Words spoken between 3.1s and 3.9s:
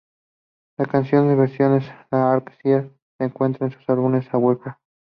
se encuentra en